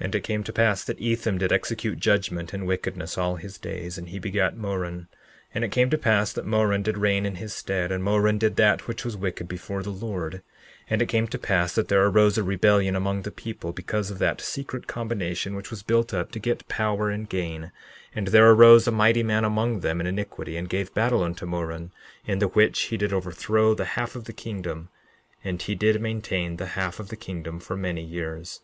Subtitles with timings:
[0.00, 3.56] 11:14 And it came to pass that Ethem did execute judgment in wickedness all his
[3.56, 5.08] days; and he begat Moron.
[5.54, 8.56] And it came to pass that Moron did reign in his stead; and Moron did
[8.56, 10.32] that which was wicked before the Lord.
[10.34, 10.40] 11:15
[10.90, 14.18] And it came to pass that there arose a rebellion among the people, because of
[14.18, 17.72] that secret combination which was built up to get power and gain;
[18.14, 21.90] and there arose a mighty man among them in iniquity, and gave battle unto Moron,
[22.26, 24.90] in which he did overthrow the half of the kingdom;
[25.42, 28.60] and he did maintain the half of the kingdom for many years.